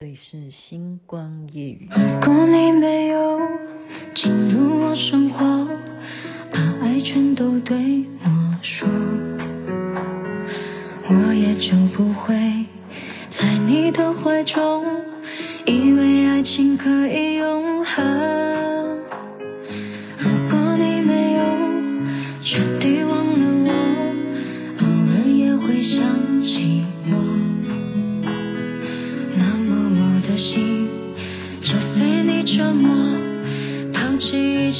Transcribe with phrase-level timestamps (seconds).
[0.00, 1.88] 这里是星光夜语。
[1.90, 3.36] 如果你没有
[4.14, 5.66] 进入我生活，
[6.52, 7.76] 把爱全都对
[8.22, 8.28] 我
[8.62, 8.88] 说，
[11.08, 12.36] 我也就不会
[13.40, 14.84] 在你的怀中，
[15.66, 17.27] 以为爱情可以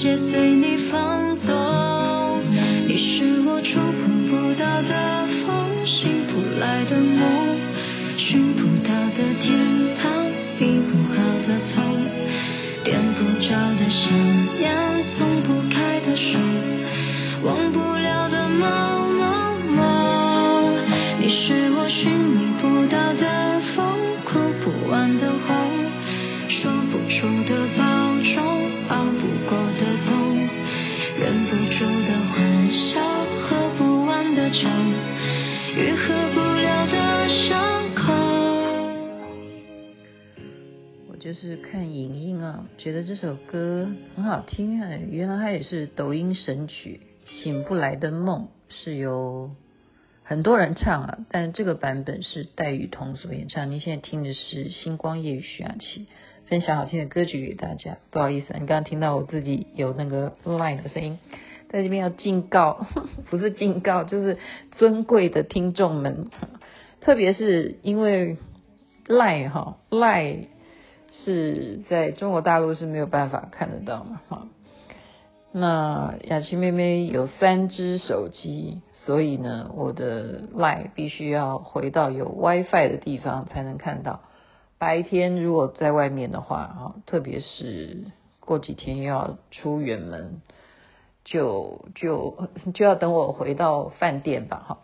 [0.00, 1.17] 些随你放。
[41.28, 44.88] 就是看影音啊，觉得这首歌很好听啊。
[45.10, 47.02] 原来它也是抖音神曲
[47.42, 49.50] 《醒不来的梦》，是由
[50.22, 53.70] 很多人唱啊，但这个版本是戴雨桐所演唱。
[53.70, 56.06] 你现在听的是星光夜雨徐雅琪
[56.46, 57.98] 分享好听的歌曲给大家。
[58.10, 61.18] 不好意思，你刚刚听到我自己有那个 line 的声音，
[61.68, 62.86] 在这边要警告，
[63.28, 64.38] 不是警告，就是
[64.78, 66.30] 尊贵的听众们，
[67.02, 68.38] 特别是因为
[69.06, 70.48] line 哈赖。
[71.12, 74.20] 是在中国大陆是没有办法看得到嘛？
[74.28, 74.46] 哈，
[75.52, 84.20] 那雅琪妹妹有三只手机，所以呢，我的 line 必须要回到有 WiFi 的地方才能看到。
[84.78, 88.04] 白天如果在外面的话，啊，特别是
[88.38, 90.40] 过几天又要出远门，
[91.24, 94.78] 就就就要等我回到饭店吧，哈，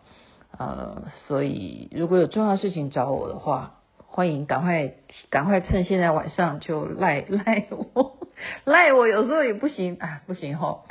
[0.57, 3.79] 呃，所以如果有重要事情找我的话。
[4.15, 4.93] 欢迎，赶快
[5.29, 8.15] 赶快趁现在晚上就赖 赖我，
[8.63, 10.83] 赖我有时候也不行啊，不行哈，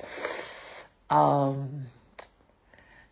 [1.08, 1.86] 嗯，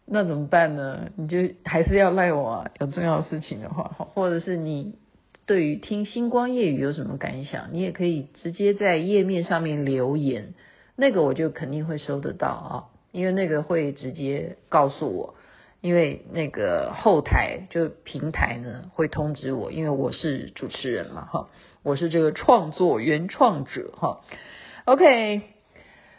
[0.05, 1.09] 那怎么办呢？
[1.17, 4.97] 你就还是要赖我啊，有重要事情的话，或者是你
[5.47, 10.53] 对于听星光夜语有什么感想，你也可以直接在页面上面留言，
[10.95, 15.37] 那个我就肯定会收得到啊，因为那个会直接告诉我。
[15.83, 21.49] 因为那个后台就平台呢会通知我，因为我是主持人嘛，哈，
[21.83, 24.21] 我是这个创作原创者，哈。
[24.85, 25.43] OK，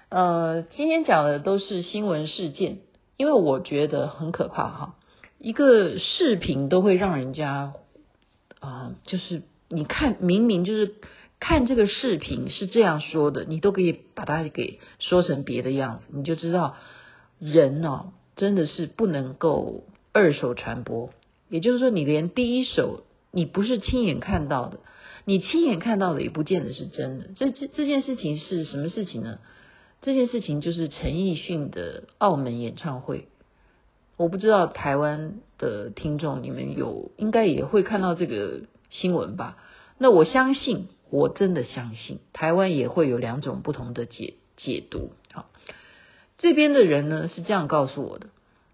[0.09, 2.79] 呃，今天讲的都是新闻事件，
[3.16, 4.96] 因为我觉得很可怕，哈，
[5.40, 7.73] 一个视频都会让人家
[8.59, 10.96] 啊、就是你看明明就是
[11.40, 16.75] 看这个视频是这样说的，你都可以把它给说成别的样子，你就知道
[17.40, 21.10] 人呢、真的是不能够二手传播，
[21.50, 24.80] 也就是说，你连第一手你不是亲眼看到的，
[25.26, 27.30] 你亲眼看到的也不见得是真的。
[27.36, 29.40] 这这这件事情是什么事情呢？
[30.02, 33.28] 这件事情就是陈奕迅的澳门演唱会。
[34.18, 39.58] 我不知道台湾的听众你们有应该也会看到这个新闻吧？
[39.98, 45.12] 那我相信，我真的相信，台湾也会有两种不同的解解读。
[46.44, 48.28] 这边的人呢是这样告诉我的，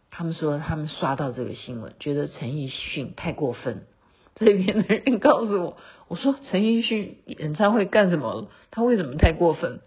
[0.09, 3.85] 他们说他们刷到这个新闻，觉得陈奕迅太过分。
[4.33, 5.77] 这边的人告诉我，
[6.07, 8.49] 我说陈奕迅演唱会干什么？
[8.71, 9.81] 他为什么太过分？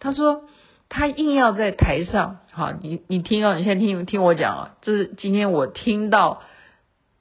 [0.00, 0.44] 他说
[0.90, 6.42] 他硬要在台上，好，你你听啊，你现在听听我讲啊，这是今天我听到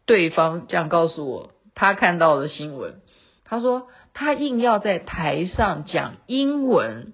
[0.05, 2.99] 对方这样告诉我，他看到的新闻。
[3.45, 7.13] 他说他硬要在台上讲英文，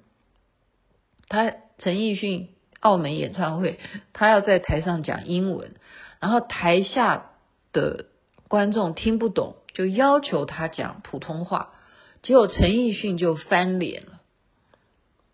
[1.28, 2.50] 他陈奕迅。
[2.80, 3.78] 澳门演唱会，
[4.14, 5.76] 他要在台上讲英文，
[6.20, 7.32] 然后台下
[7.74, 8.06] 的
[8.48, 11.74] 观众听不懂，就要求他讲普通话，
[12.22, 14.22] 结果陈奕迅就翻脸了。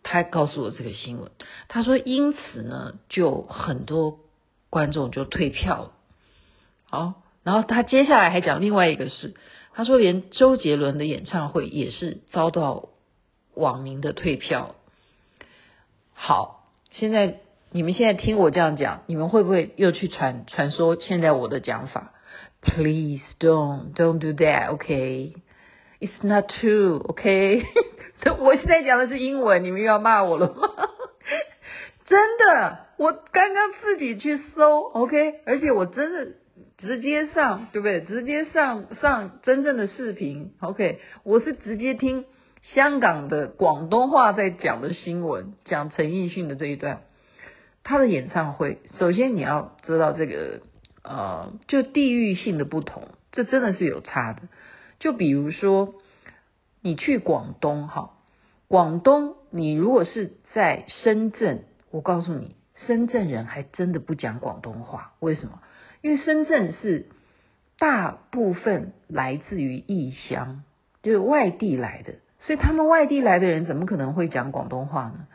[0.01, 1.31] 他告诉我这个新闻，
[1.67, 4.19] 他说因此呢，就很多
[4.69, 5.91] 观众就退票了。
[6.89, 9.35] 好，然后他接下来还讲另外一个事，
[9.73, 12.89] 他说连周杰伦的演唱会也是遭到
[13.53, 14.75] 网民的退票。
[16.13, 16.64] 好。
[16.97, 17.39] 现在
[17.71, 22.13] 你们现在听我这样讲，你们会不会又去传传说现在我的讲法
[22.61, 25.33] ？Please don't don't do that, OK?
[25.99, 27.63] It's not true, OK?
[28.39, 30.69] 我现在讲的是英文，你们又要骂我了吗？
[32.05, 35.41] 真的，我刚刚自己去搜，OK？
[35.45, 36.33] 而且我真的
[36.77, 37.99] 直接上，对不对？
[38.01, 42.25] 直接上上真正的视频，OK，我是直接听
[42.73, 47.01] 香港的广东话在讲的新闻，讲陈奕迅的这一段，
[47.83, 48.79] 他的演唱会。
[48.97, 50.61] 首先你要知道这个，
[51.03, 54.41] 呃，就地域性的不同，这真的是有差的。
[54.99, 55.93] 就比如说
[56.81, 58.13] 你去广东，哈，
[58.67, 65.61] 广东，你如果是在深圳，我告诉你，深圳人还真的不讲广东话，为什么？
[66.01, 67.07] 因为深圳是
[67.77, 70.63] 大部分来自于异乡，
[71.03, 72.15] 就是外地来的，
[72.45, 75.27] 所以他们外地来的人怎么可能会讲广东话呢？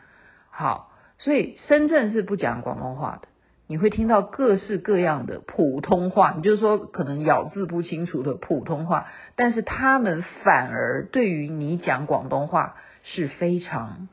[0.49, 3.27] 好，所以深圳是不讲广东话的，
[3.67, 14.07] 你会听到各式各样的普通话，你就是说可能咬字不清楚的普通话，但是他们反而对于你讲广东话是非常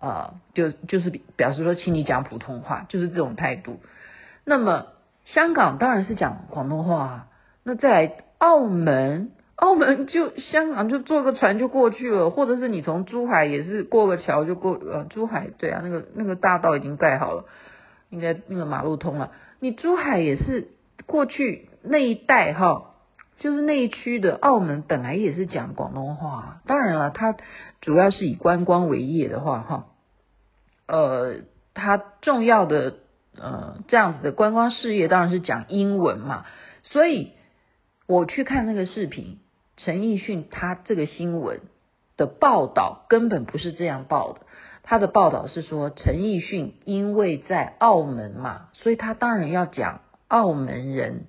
[0.00, 3.80] 呃，就就是表示说，请你讲普通话，就是这种态度。
[4.44, 4.86] 那么。
[5.24, 7.26] 香港当然是讲广东话啊，
[7.62, 9.30] 那再来澳门，
[9.62, 17.44] 澳门就香港就坐个船就过去了，或者是你从珠海也是过个桥就过，呃，珠海对啊，那个那个大道已经盖好了，
[18.10, 19.30] 应该那个马路通了，
[19.60, 20.66] 你珠海也是
[21.06, 22.94] 过去那一带哈，
[23.38, 27.36] 就是那一区的澳门本来也是讲广东话，当然了，它
[27.80, 29.86] 主要是以观光为业的话哈，
[30.88, 31.42] 呃，
[31.72, 32.96] 它重要的。
[33.34, 36.44] 呃，这样子的观光事业当然是讲英文嘛，
[36.82, 37.32] 所以
[38.06, 39.38] 我去看那个视频，
[39.76, 41.60] 陈奕迅他这个新闻
[42.16, 44.40] 的报道根本不是这样报的，
[44.82, 51.26] 他的报道是说陈奕迅因为在澳门嘛，所以他当然要讲澳门人，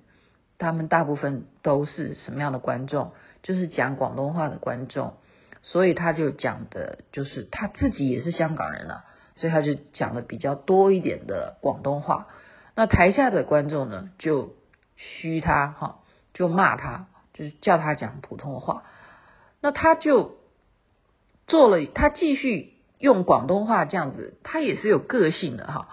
[0.58, 3.12] 他们大部分都是什么样的观众，
[3.42, 5.14] 就是讲广东话的观众，
[5.62, 9.04] 所以他就讲的就是他自己也是香港人啊。
[9.36, 12.28] 所以他就讲的比较多一点的广东话，
[12.76, 14.54] 那台下的观众呢就
[14.94, 15.96] 嘘他哈，
[16.32, 18.84] 就骂他，就是叫他讲普通话。
[19.60, 20.36] 那他就
[21.46, 25.88] 做了，他继续用广东话这样子，他也是有个性的哈。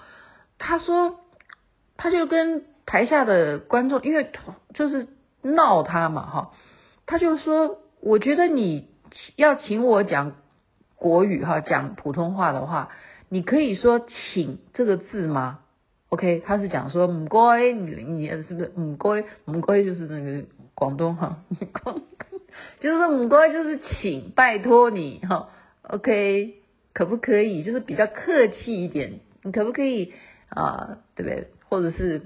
[0.57, 1.19] 他说，
[1.97, 4.31] 他就跟台下的观众，因为
[4.73, 5.09] 就是
[5.41, 6.51] 闹他嘛哈，
[7.05, 8.87] 他就说，我觉得你
[9.35, 10.37] 要请我讲
[10.95, 12.89] 国语哈，讲普通话的话。
[13.33, 14.01] 你可以说
[14.33, 15.59] “请”这个字吗
[16.11, 21.37] ？OK，他是讲说“唔该”，你你是不是“唔该”？“唔该”就是那个广东话，
[22.79, 25.49] 就是说“唔该”就是请，拜托你哈。
[25.83, 26.55] OK，
[26.93, 27.63] 可不可以？
[27.63, 30.13] 就是比较客气一点，你可不可以
[30.49, 30.99] 啊？
[31.15, 31.47] 对不对？
[31.69, 32.21] 或者是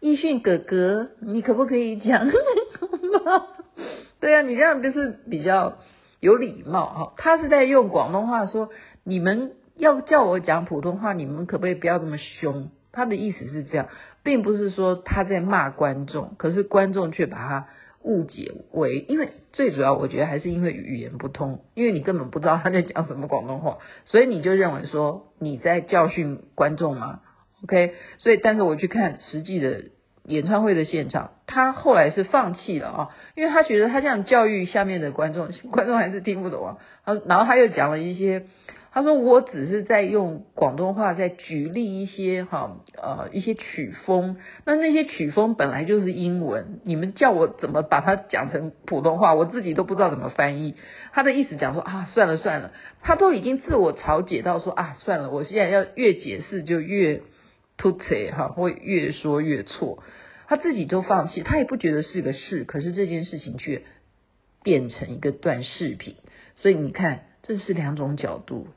[0.00, 2.28] 奕迅哥哥，你可不可以讲？
[4.18, 5.76] 对啊，你这样就是比较
[6.20, 7.12] 有礼貌哈。
[7.18, 8.70] 他是在用广东话说
[9.04, 9.52] 你们。
[9.78, 12.70] 要叫我讲普通话，你们可不可以不要这么凶？
[12.96, 13.88] 他的意思是这样，
[14.24, 17.66] 并不是说他在骂观众，可是观众却把他
[18.02, 27.20] 误解为，因为最主要我觉得还是因为语言不通，因为你根本不知道他在讲什么广东话， 所以你就认为说你在教训观众吗
[27.64, 29.84] ？OK，所以但是我去看实际的
[30.24, 36.78] 演唱会的现场，他后来是放弃了啊，因为他觉得他这样教育下面的观众，观众还是听不懂啊，
[37.26, 38.46] 然后他又讲了一些。
[38.96, 50.76] 他说：“我只是在用广东话在举例一些哈呃一些曲风，那那些曲风本来就是英文，你们叫我怎么把它讲成普通话，我自己都不知道怎么翻译。”
[51.12, 52.72] 他的意思讲说啊，算了算了，
[53.02, 57.20] 他都已经自我调解到说啊，算了，我现在要越解释就越
[57.76, 60.02] 突切哈，会越说越错。
[60.46, 63.82] 他自己都放弃，他也不觉得是个事，可是这件事情却
[64.62, 66.16] 变成一个短视频，
[66.54, 68.68] 所以你看，这是两种角度。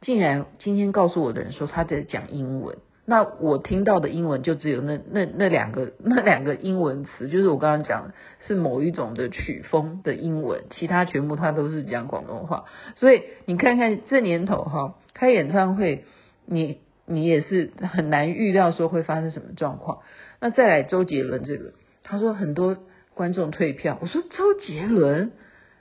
[0.00, 8.14] 竟然今天告诉我的人说他在讲英文，那我听到的英文就只有那那那两个 那两个英文词，就是我刚刚讲的
[8.46, 12.64] 是某一种的曲风的英文，其他全部他都是讲广东话。
[12.94, 16.04] 所以你看看这年头哈，开演唱会，
[16.44, 20.00] 你你也是很难预料说会发生什么状况。
[20.40, 21.72] 那再来周杰伦这个，
[22.04, 22.76] 他说很多
[23.14, 25.32] 观众退票，我说周杰伦，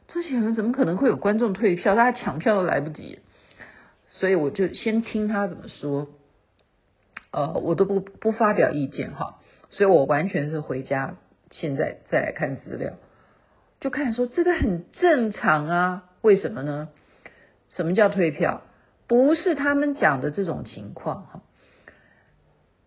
[0.08, 1.96] 周杰伦怎么可能会有观众退票？
[1.96, 3.20] 大家抢票都来不及。
[4.18, 6.08] 所以我就先听他怎么说，
[7.32, 9.42] 呃，我都不不发表意见哈，
[9.72, 11.18] 所以我完全是回家
[11.52, 12.94] 现在再来看资料，
[13.82, 16.88] 就看说这个很正常啊，为什么呢？
[17.72, 18.62] 什么叫退票？
[19.08, 21.42] 不是他们讲的这种情况哈，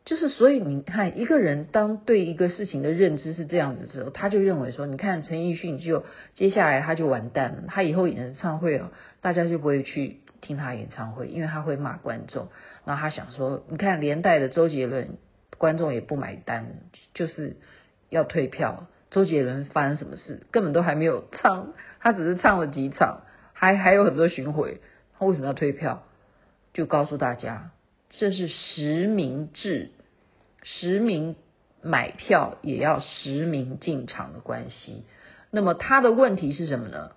[0.06, 6.06] 就是所以你看一个人当对一个事情的认知是这样子之后，他就认为说，你看陈奕迅就
[6.36, 8.88] 接下来他就完蛋了，他以后演唱会哦，
[9.20, 10.20] 大家就不会去。
[10.40, 12.48] 听他演唱会，因为他会骂观众，
[12.84, 15.18] 然后他想说，你看连带的周杰伦，
[15.56, 16.76] 观众也不买单，
[17.14, 17.56] 就是
[18.08, 24.80] 要退票，周杰伦发生什么事，根本都还没有唱，他只是唱了几场，还还有很多巡回，
[25.18, 26.04] 他为什么要退票？
[26.74, 27.72] 就告诉大家，
[28.10, 29.90] 这是实名制，
[30.62, 31.34] 实名
[31.82, 35.04] 买票也要实名进场的关系。
[35.50, 37.12] 那么他的问题是什么呢？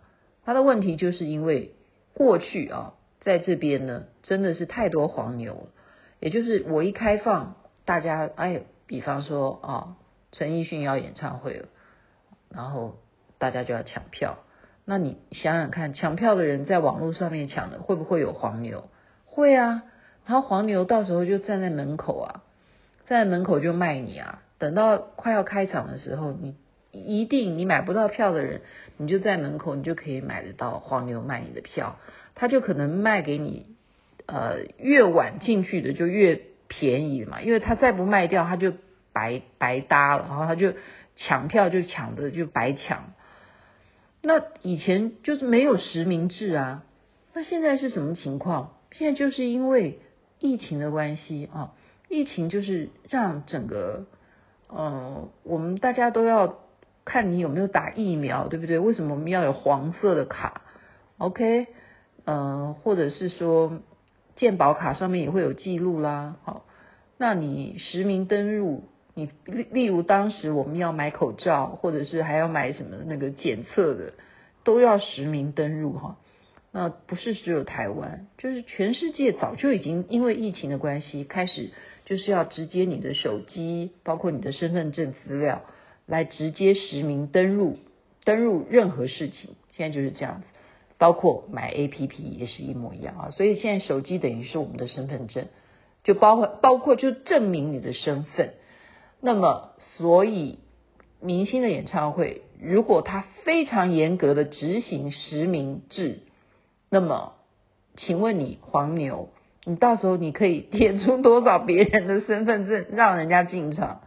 [0.45, 1.75] 他的问题就是因为
[2.13, 5.67] 过去啊，在这边呢，真的是太多黄牛了，
[6.19, 9.97] 也就是我一开放，大家哎，比方说啊。
[10.33, 11.67] 陈奕迅要演唱会了，
[12.49, 12.95] 然后
[13.37, 14.37] 大家就要抢票。
[14.85, 18.87] 那你想想看，抢票的人在网络上面抢的，会不会有黄牛？
[19.25, 19.83] 会啊。
[20.25, 22.43] 然后黄牛到时候就站在门口啊，
[23.07, 24.41] 站在门口就卖你啊。
[24.57, 26.55] 等到快要开场的时候，你
[26.93, 28.61] 一定你买不到票的人，
[28.95, 31.97] 你就在门口，你就可以买得到黄牛卖你的票。
[32.35, 33.65] 他就可能卖给你，
[34.25, 38.73] 呃，越晚进去的就越便宜嘛，因为他再不卖掉，他就。
[39.13, 40.71] 白白搭了，然后他就
[41.17, 43.11] 抢票就抢的就白抢。
[44.21, 46.85] 那以前就是没有实名制啊，
[47.33, 48.77] 那现在是什么情况？
[48.93, 49.99] 现在就是因为
[50.39, 51.73] 疫情的关系啊，
[52.07, 54.05] 疫情就是让整个
[54.69, 56.59] 呃，我们大家都要
[57.03, 58.79] 看你有没有打疫苗，对不对？
[58.79, 60.61] 为什么我们要有黄色的卡
[61.17, 61.67] ？OK，
[62.25, 63.79] 呃，或者是说
[64.35, 66.37] 健保卡上面也会有记录啦。
[66.43, 66.65] 好，
[67.17, 68.83] 那你实名登入。
[69.13, 74.13] 你例例如当时我们要买口罩，或者是还要买什么那个检测的，
[74.63, 76.17] 都要实名登入哈。
[76.71, 81.71] 那不是只有台湾，就是全世界早就已经因为疫情的关系，开始
[82.05, 85.63] 就是要直接你的手机，包括你的身份证资料，
[86.05, 87.77] 来直接实名登入，
[88.23, 89.55] 登入任何事情。
[89.73, 90.47] 现在就是这样子，
[91.01, 93.29] 包括买 APP 也是一模一样啊。
[93.31, 95.47] 所以现在手机等于是我们的身份证，
[96.03, 98.53] 就包括包括就证明你的身份。
[99.19, 100.59] 那么，所以
[101.19, 106.19] 明星的演唱会，如果他非常严格的执行实名制，
[106.91, 107.33] 那么，
[107.97, 109.29] 请问你黄牛，
[109.65, 114.01] 你到时候你可以贴出多少别人的身份证让人家进场？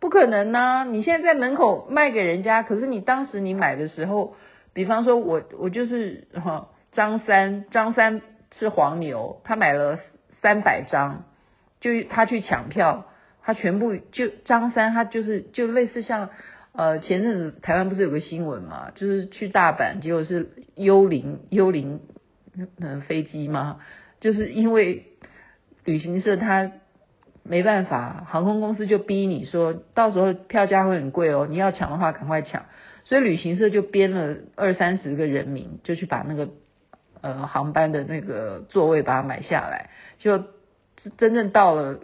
[0.00, 4.34] 不可能呢、你现在在门口卖给人家，可是你当时你买的时候，
[4.78, 8.22] 比方说我我就是哈张三，张三
[8.56, 9.98] 是黄牛，他买了
[10.40, 11.24] 三百张，
[11.80, 13.06] 就他去抢票。
[13.42, 16.28] 他全部就张三，他就是就类似像
[16.72, 22.00] 呃前阵子台湾不是有个新闻嘛，就是去大阪，结果是幽灵幽灵
[22.78, 23.80] 嗯飞机嘛，
[24.20, 25.06] 就是因为
[25.84, 26.70] 旅行社他
[27.42, 32.66] 没办法，航空公司就逼你说到时候票价会很贵哦，你要抢的话赶快抢，
[33.08, 36.50] 所以旅行社就编了二三十个人名，就去把那个
[37.20, 40.44] 呃航班的那个座位把它买下来，就
[41.16, 42.00] 真正到了。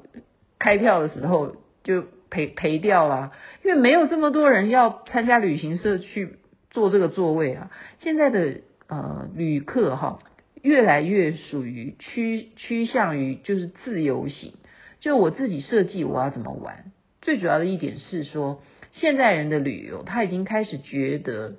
[0.56, 3.32] 开票的时候就赔赔掉了，
[3.62, 6.38] 因为没有这么多人要参加旅行社去
[6.70, 7.70] 坐这个座位啊。
[7.98, 10.20] 现在的呃旅客哈，
[10.62, 14.54] 越来越属于趋趋向于就是自由行，
[15.00, 16.92] 就我自己设计我要怎么玩。
[17.20, 18.62] 最主要的一点是说，
[18.94, 21.54] 现在人的旅游他已经开始觉得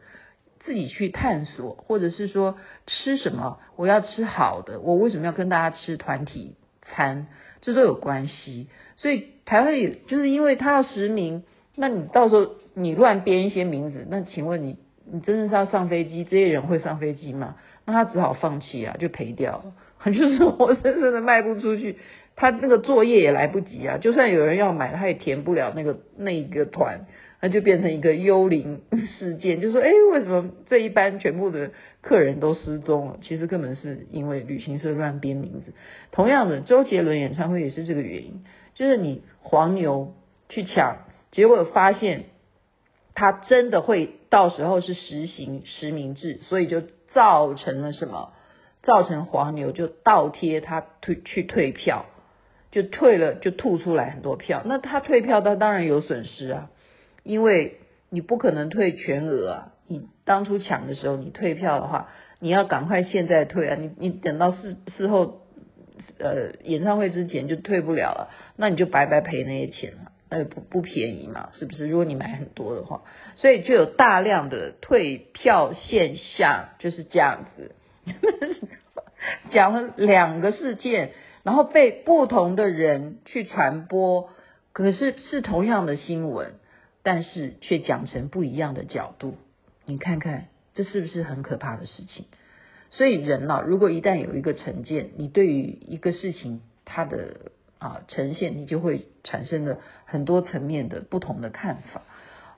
[0.64, 7.28] 自己去探索，或者是说吃什么我要吃好的，我为什么要跟大家吃团体餐？
[7.62, 8.68] 这都有关系。
[8.96, 11.44] 所以台湾也就是因为他要实名，
[11.76, 16.24] 那你到时候你乱编一些名字，那请问你你真的是要上飞机？
[16.24, 17.56] 这些人会上飞机吗？
[17.86, 19.64] 那他只好放弃啊，就赔掉
[20.04, 21.98] 了，就是活生生的卖不出去，
[22.36, 23.98] 他那个作业也来不及啊。
[24.00, 27.06] 就算有人要买，他也填不了那个那一个团，
[27.46, 28.82] 那就变成一个幽灵
[29.20, 29.62] 事件。
[29.62, 31.70] 就说哎，为什么这一班全部的
[32.02, 33.20] 客人都失踪了？
[33.22, 35.74] 其实根本是因为旅行社乱编名字。
[36.12, 38.44] 同样的，周杰伦演唱会也是这个原因。
[38.74, 40.16] 就是你黄牛
[40.50, 42.24] 去抢，结果发现
[43.14, 46.82] 他真的会到时候是实行实名制，所以就
[47.14, 48.34] 造成了什么？
[48.82, 52.08] 造成黄牛就倒贴他退去退票，
[52.72, 54.64] 就退了就吐出来很多票。
[54.66, 56.72] 那他退票，他当然有损失啊，
[57.26, 57.80] 因为
[58.10, 59.72] 你不可能退全额啊。
[59.88, 65.42] 你当初抢的时候，你退票的话，你要赶快现在退啊，你你等到事事后。
[66.20, 71.88] 呃，演唱会之前就退不了了，那你就白白赔那些钱了，那也不不便宜嘛，是不是？
[71.88, 73.02] 如果你买很多的话，
[73.36, 77.76] 所以就有大量的退票现象，就是这样子。
[79.52, 81.12] 讲了两个事件，
[81.44, 84.30] 然后被不同的人去传播，
[84.74, 86.56] 可是是同样的新闻，
[87.06, 89.36] 但是却讲成不一样的角度，
[89.86, 92.26] 你看看这是不是很可怕的事情？
[92.90, 102.02] 所以人啊，如果一旦有一个成见，你对于一个事情它的啊呈现，你就会产生了很多层面的不同的看法。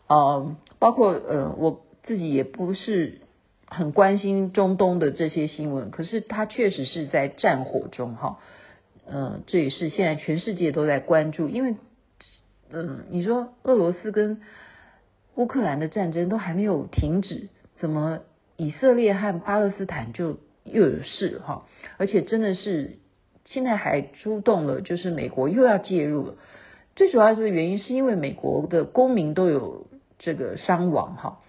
[0.07, 3.19] 呃，包括呃我自己也不是
[3.65, 8.39] 很关心中东的这些新闻，可是它确实是在战火中哈，
[9.05, 11.75] 嗯、呃，这也是现在全世界都在关注，因为
[12.71, 14.41] 嗯、你说俄罗斯跟
[15.35, 17.47] 乌克兰的战争都还没有停止，
[17.79, 18.21] 怎么
[18.57, 21.65] 以色列和巴勒斯坦就又有事哈？
[21.97, 22.97] 而且真的是
[23.45, 26.35] 现在还出动了，就是美国又要介入了。
[26.95, 31.39] 最主要的原因是因为美国的公民都有这个伤亡哈，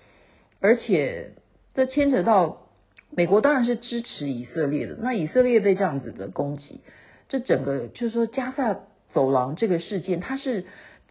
[0.61, 1.33] 而且
[1.75, 2.69] 这牵扯到
[3.11, 4.97] 美国当然是支持以色列的。
[5.01, 6.83] 那以色列被这样子的攻击，
[7.29, 8.79] 这整个就是说加萨
[9.13, 10.67] 走廊这个事件，它是。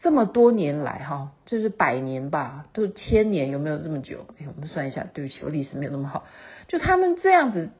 [0.08, 4.20] 这么多年来，哈，就是百年吧，都千年，有没有这么久？
[4.40, 6.24] 哎，我们算一下，对不起，我历史没有那么好。
[6.70, 7.72] 就他们这样子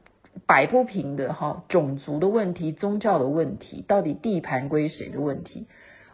[0.46, 5.68] 摆不平的，哈，种族的问题、宗教的问题，到底地盘归谁的问题，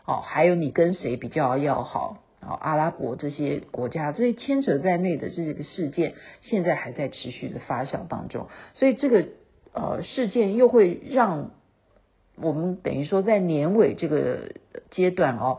[0.07, 9.27] 哦，还有你跟谁比较要好，啊，阿拉伯这些国家这些牵扯在内的这个事件，现在还在持续的发酵当中，所以这个
[9.73, 11.51] 呃事件又会让
[12.37, 14.53] 我们等于说在年尾这个
[14.93, 15.59] 阶段哦。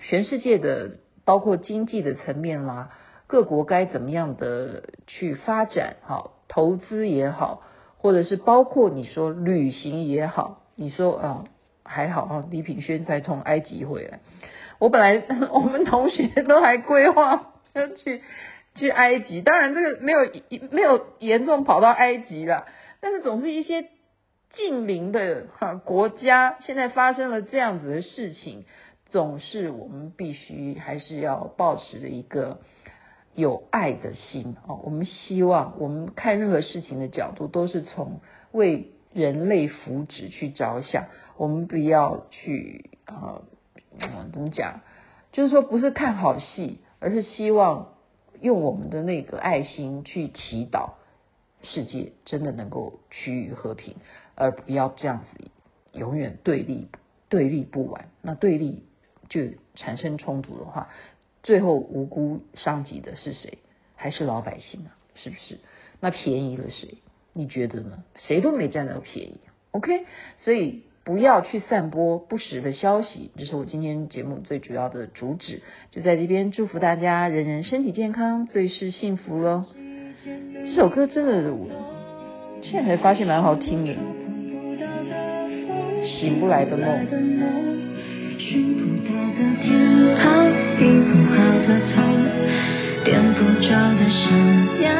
[0.00, 2.90] 全世界的包括经济的层面啦，
[3.26, 5.96] 各国该怎么样的去发展？
[6.02, 7.62] 好，投资也好，
[7.96, 11.44] 或者是包括你说旅行也好，你说啊
[11.84, 14.20] 还好啊，李品轩才从埃及回来。
[14.78, 15.22] 我本来
[15.52, 18.22] 我们同学都还规划要去
[18.74, 20.20] 去埃及，当然这个没有
[20.70, 22.66] 没有严重跑到埃及了，
[23.00, 23.86] 但是总是一些
[24.54, 28.66] 近邻的哈国家，现在发生了这样子的事情。
[29.14, 32.58] 总是我们必须还是要保持着一个
[33.32, 34.80] 有爱的心哦。
[34.82, 41.04] 我们希望我们看任何事情的角度都是从为人类福祉去着想，
[41.36, 43.42] 我们不要去啊、
[44.32, 44.80] 怎么讲？
[45.30, 47.94] 就是说不是看好戏，而是希望
[48.40, 50.94] 用我们的那个爱心去祈祷
[51.62, 53.94] 世界真的能够趋于和平，
[54.34, 55.52] 而不要这样子
[55.92, 56.88] 永远对立
[57.28, 58.08] 对立不完。
[58.20, 58.82] 那对立。
[59.28, 59.42] 就
[59.74, 60.88] 产生冲突的话，
[61.42, 63.58] 最后无辜伤及的是谁？
[63.96, 64.96] 还是老百姓啊？
[65.14, 65.58] 是不是？
[66.00, 66.98] 那便宜了谁？
[67.32, 68.04] 你觉得呢？
[68.16, 69.40] 谁都没占到便宜。
[69.72, 70.04] OK，
[70.38, 75.62] 所以不要去散播不实的消息，这是我今天节目最主要的主旨。
[75.90, 79.64] 就在这边祝福大家，人人身体健康，最是幸福喽。
[80.64, 81.68] 这首歌真的，我
[82.62, 83.94] 现在才发现蛮好听的，
[86.04, 87.63] 醒不来的梦。
[88.54, 89.66] 寻不到的天
[90.14, 90.46] 堂，
[90.78, 91.34] 医不好
[91.66, 91.98] 的痛，
[93.04, 93.66] 点不着
[93.98, 94.30] 的香
[94.80, 94.94] 烟，